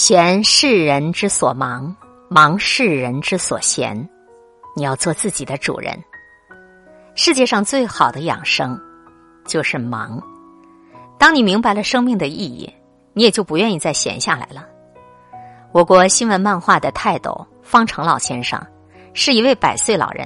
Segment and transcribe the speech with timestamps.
[0.00, 1.92] 闲世人之所忙，
[2.30, 4.08] 忙世人之所闲。
[4.76, 5.92] 你要做自己的主人。
[7.16, 8.80] 世界上最好的养生，
[9.44, 10.22] 就是忙。
[11.18, 12.72] 当你明白了生命的意义，
[13.12, 14.64] 你也就不愿意再闲下来了。
[15.72, 18.64] 我国新闻漫画的泰斗方成老先生，
[19.14, 20.24] 是一位百岁老人。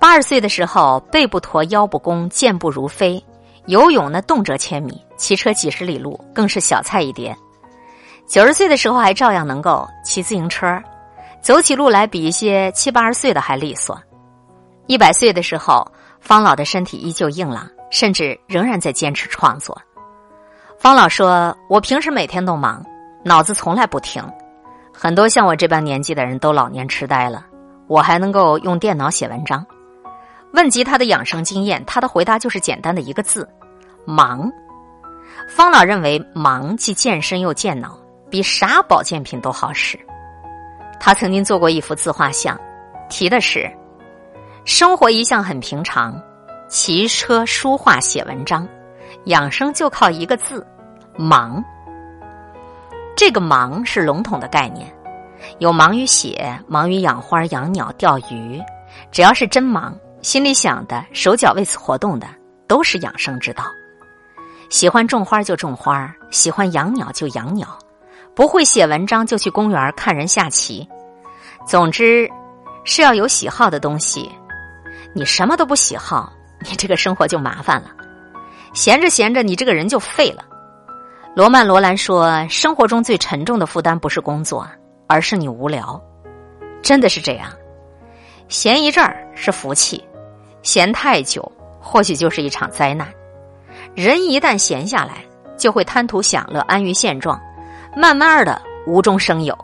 [0.00, 3.22] 八十岁的时候，背不驼，腰不弓，健步如飞，
[3.66, 7.36] 游泳呢动辄千米，骑车几十里路更是小菜一碟。
[8.26, 10.66] 九十岁的时候，还照样能够骑自行车。
[11.40, 13.96] 走起路来比一些七八十岁的还利索。
[14.86, 15.86] 一百岁的时候，
[16.20, 19.80] 方老的身体依旧硬朗，甚至仍然在坚持创作。
[20.76, 22.84] 方老说：“我平时每天都忙，
[23.24, 24.22] 脑子从来不停。
[24.92, 27.46] 很多像我这般年纪的人都老年痴呆了，
[27.86, 29.64] 我还能够用电脑写文章。”
[30.52, 33.48] 问及他的养生经验，他的回答就是简单的一个字：
[34.04, 34.50] 忙。
[35.48, 37.96] 方老认为，忙既健身又健脑，
[38.36, 39.98] 比啥保健品都好使。
[41.00, 42.54] 他曾经做过一幅自画像，
[43.08, 43.66] 题的是
[44.66, 46.22] “生活一向很平常，
[46.68, 48.68] 骑车、书画、写文章，
[49.24, 50.66] 养生就靠一个字：
[51.16, 51.64] 忙。”
[53.16, 54.86] 这个“忙”是笼统的概念，
[55.58, 58.60] 有忙于写、忙于养花、养鸟、钓鱼，
[59.10, 62.26] 只要是真忙，心里想的、手脚为此活动的，
[62.68, 63.64] 都是养生之道。
[64.68, 67.66] 喜欢种花就种花，喜欢养鸟就养鸟。
[68.36, 70.86] 不会写文章就去公园看人下棋，
[71.66, 72.30] 总之
[72.84, 74.30] 是要有喜好的东西。
[75.14, 77.88] 你什么都不喜好，你这个生活就麻烦了。
[78.74, 80.44] 闲着闲着，你这个人就废了。
[81.34, 84.68] 罗曼·罗兰说：“生活中最沉重的负担不是工作，
[85.06, 85.98] 而是你无聊。”
[86.82, 87.50] 真的是这样。
[88.48, 90.04] 闲一阵儿是福气，
[90.62, 91.50] 闲太久
[91.80, 93.08] 或许就是一场灾难。
[93.94, 95.24] 人一旦闲下来，
[95.56, 97.40] 就会贪图享乐，安于现状。
[97.96, 99.56] 慢慢的无中生有，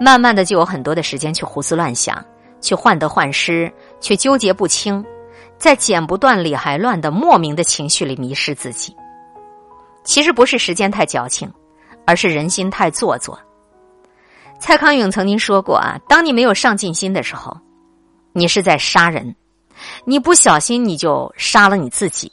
[0.00, 2.22] 慢慢的就有很多的时间去胡思乱想，
[2.60, 5.02] 去患得患失，去纠结不清，
[5.56, 8.94] 在剪不断理还乱的莫名的情绪里迷失自己。
[10.02, 11.48] 其实不是时间太矫情，
[12.04, 13.38] 而是人心太做作。
[14.58, 17.56] 蔡康永曾经说过啊，当你没有上进心的时候，
[18.32, 19.32] 你是在杀人，
[20.04, 22.32] 你不小心你就杀了你自己。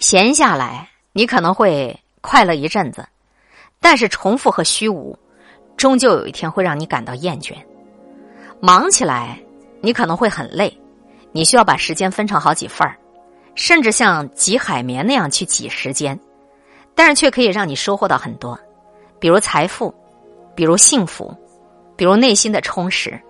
[0.00, 3.06] 闲下来，你可能会快乐一阵子。
[3.82, 5.14] 但是重复和虚无，
[5.76, 7.52] 终究有一天会让你感到厌倦。
[8.60, 9.36] 忙起来，
[9.80, 10.72] 你可能会很累，
[11.32, 12.96] 你需要把时间分成好几份儿，
[13.56, 16.18] 甚至像挤海绵那样去挤时间，
[16.94, 18.56] 但是却可以让你收获到很多，
[19.18, 19.92] 比如财富，
[20.54, 21.34] 比如幸福，
[21.96, 23.20] 比如内心的充实。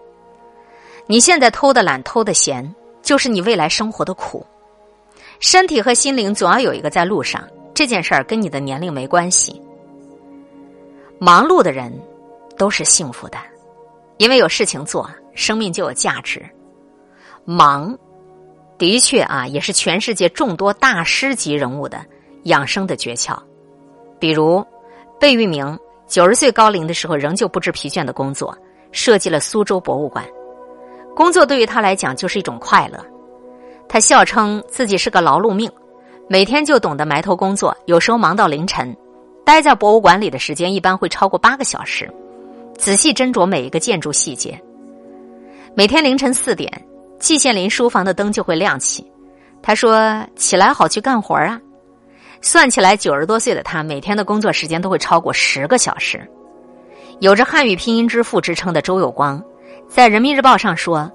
[1.06, 4.46] 你现在偷的懒，偷的闲，就是你未来生活的苦。
[5.40, 7.42] 身体和心灵总要有一个在路上，
[7.72, 9.61] 这件事儿跟你的年龄没关系。
[11.24, 11.88] 忙碌的人
[12.58, 13.38] 都是幸福的，
[14.16, 16.44] 因为有事情做，生命就有价值。
[17.44, 17.96] 忙，
[18.76, 22.04] 的确啊，也是全世界众多大师级人物的
[22.46, 23.38] 养生的诀窍。
[24.18, 24.66] 比如，
[25.20, 25.78] 贝聿铭
[26.08, 28.52] 九十岁高龄的时候，仍旧不知疲倦的工作，
[28.90, 30.24] 设计了苏州博物馆。
[31.14, 32.98] 工作对于他来讲就是一种快乐。
[33.88, 35.70] 他笑称自己是个劳碌命，
[36.28, 38.92] 每天就懂得埋头工作，有时候忙到凌晨。
[39.44, 42.08] 待在博物馆里的时间一般会超过八个小时，
[42.78, 44.60] 仔细斟酌每一个建筑细节。
[45.74, 46.70] 每天凌晨四点，
[47.18, 49.04] 季羡林书房的灯就会亮起。
[49.62, 51.60] 他说：“起来好去干活啊！”
[52.40, 56.28] 算起来，九十多岁的他每天的工作时间都会超过十个小时。
[57.20, 59.42] 有着汉语拼音之父之称的周有光，
[59.88, 61.10] 在人民日报上说：“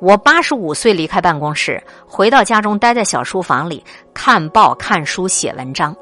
[0.00, 5.94] 我八十五岁离开办公室，回到家中，待在小书房里看报、看书、写文章。”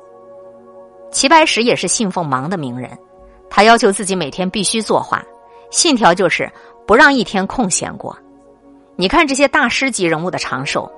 [1.11, 2.97] 齐白石也是信奉忙的名人，
[3.49, 5.25] 他要求自己每天必须作画，
[5.71, 6.51] 信条就是
[6.87, 8.17] 不让一天空闲过。
[8.97, 10.91] 你看这些大师级人物的长寿，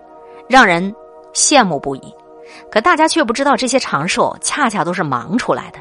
[0.49, 0.95] 让人
[1.33, 2.15] 羡慕不已。
[2.71, 5.79] 可大家却不知道，这些长寿恰恰都是忙出来的。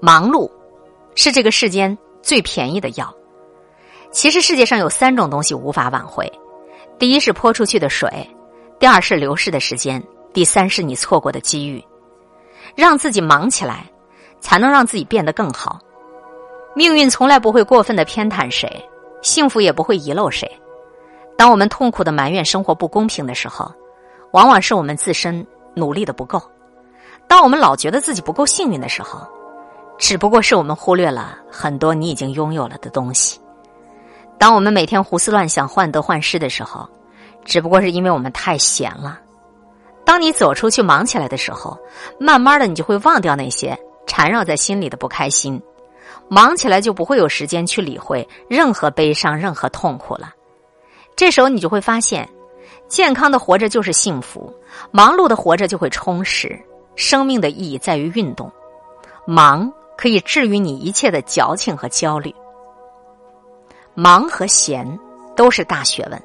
[0.00, 0.48] 忙碌
[1.16, 3.12] 是这个世间最便宜的药。
[4.12, 6.30] 其实世界上有三种东西无法挽回：
[6.98, 8.08] 第一是泼出去的水，
[8.78, 10.00] 第二是流逝的时间，
[10.32, 11.84] 第三是你错过的机遇。
[12.74, 13.84] 让自己忙起来，
[14.40, 15.78] 才能让自己变得更好。
[16.74, 18.68] 命运从来不会过分的偏袒谁，
[19.22, 20.50] 幸福也不会遗漏谁。
[21.36, 23.70] 当我们痛苦的埋怨生活不公平的时候，
[24.32, 26.38] 往往是我们自身努力的不够；
[27.28, 29.20] 当我们老觉得自己不够幸运的时候，
[29.98, 33.38] 只不过是我们忽略了很多你已经拥有了的东西；
[34.38, 36.86] 当我们每天胡思乱想、患得患失的时候，
[37.44, 39.20] 只不过是因为我们太闲了。
[40.06, 41.76] 当你走出去忙起来的时候，
[42.18, 43.76] 慢慢的你就会忘掉那些
[44.06, 45.60] 缠绕在心里的不开心，
[46.28, 50.32] 忙起来就不会有时间去理会任何悲伤、任何痛苦了。
[51.16, 52.26] 这时候你就会发现，
[52.88, 54.54] 健康的活着就是幸福，
[54.92, 56.58] 忙碌的活着就会充实。
[56.94, 58.50] 生命的意义在于运动，
[59.26, 62.34] 忙可以治愈你一切的矫情和焦虑。
[63.92, 64.98] 忙和闲
[65.34, 66.22] 都是大学问，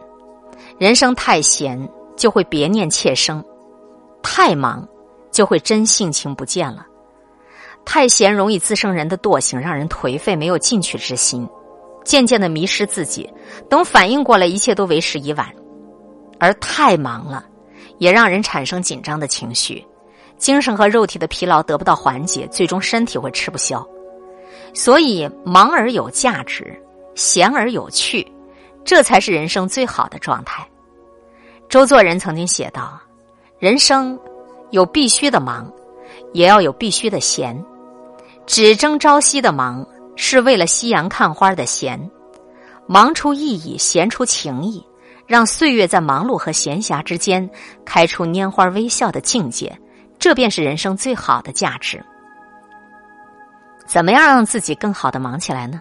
[0.77, 3.43] 人生太闲就会别念妾生，
[4.33, 4.87] 太忙
[5.29, 6.87] 就会真性情不见了。
[7.83, 11.45] 太闲容易滋生人的惰性，让人颓废，没有进取之心，
[12.05, 13.29] 渐渐的迷失自己。
[13.69, 15.45] 等反应过来，一切都为时已晚。
[16.39, 17.45] 而太忙了，
[17.97, 19.85] 也让人产生紧张的情绪，
[20.37, 23.85] 精神和肉体的疲劳得不到缓解，最终身体会吃不消。
[24.73, 26.81] 所以，忙而有价值，
[27.15, 28.25] 闲而有趣，
[28.85, 30.65] 这才是人生最好的状态。
[31.67, 32.97] 周作人曾经写道
[33.61, 34.19] ：“人生
[34.71, 35.71] 有必须的忙，
[36.33, 37.55] 也要有必须的闲。”
[38.47, 39.85] 只争朝夕的忙，
[40.15, 41.99] 是为了夕阳看花的闲；
[42.87, 44.83] 忙出意义，闲出情谊，
[45.27, 47.47] 让岁月在忙碌和闲暇之间
[47.85, 49.79] 开出拈花微笑的境界，
[50.17, 52.03] 这便是人生最好的价值。
[53.85, 55.79] 怎么样让自己更好的忙起来呢？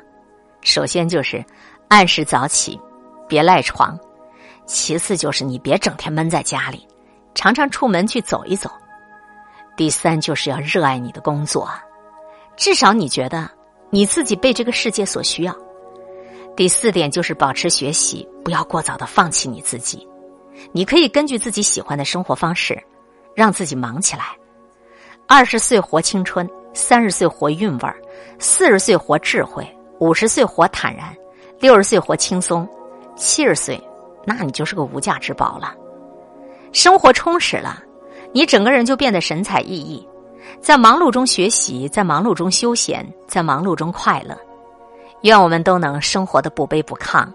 [0.60, 1.42] 首先就是
[1.88, 2.78] 按时早起，
[3.26, 3.96] 别赖床；
[4.66, 6.86] 其次就是你别整天闷在家里，
[7.34, 8.68] 常常出门去走一走；
[9.76, 11.68] 第三就是要热爱你的工作。
[12.56, 13.50] 至少你觉得
[13.88, 15.56] 你自己被这个世界所需要。
[16.56, 20.06] 第四点就是保持学习，不要过早的放弃你自己。
[20.72, 22.78] 你可以根据自己喜欢的生活方式，
[23.34, 24.36] 让自己忙起来。
[25.26, 27.96] 二十岁活青春，三十岁活韵味儿，
[28.38, 29.66] 四十岁活智慧，
[30.00, 31.16] 五十岁活坦然，
[31.60, 32.68] 六十岁活轻松，
[33.16, 33.82] 七十岁，
[34.26, 35.74] 那你就是个无价之宝了。
[36.72, 37.82] 生活充实了，
[38.32, 40.04] 你整个人就变得神采奕奕。
[40.60, 44.36] 在忙碌中学习，在忙碌中休闲，在忙碌中快乐。
[45.22, 47.26] 愿我们都能生活的不卑不亢，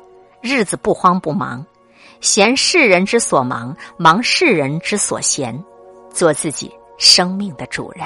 [0.42, 1.66] 日子不慌不忙，
[2.22, 5.58] 闲世人之所忙，忙世人之所闲，
[6.10, 8.06] 做自己生命的主人。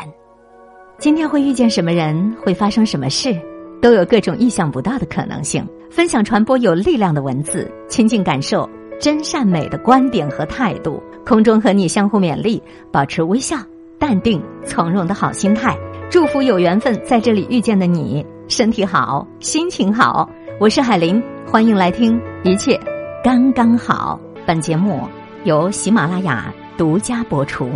[0.98, 3.40] 今天会遇见什么人，会发生什么事，
[3.82, 5.66] 都有各种意想不到的可能性。
[5.90, 11.02] 分享传播有力量的文字，亲近感受真善美的观点和态度。
[11.26, 12.62] 空中和你相互勉励，
[12.92, 13.58] 保持微笑。
[13.98, 15.78] 淡定从容的好心态，
[16.10, 20.30] 祝福有缘分在这里遇见的你，身体好，心情好。
[20.58, 22.80] 我是海林，欢迎来听，一切
[23.24, 24.20] 刚刚好。
[24.46, 25.02] 本节目
[25.44, 27.70] 由喜马拉雅独家播出。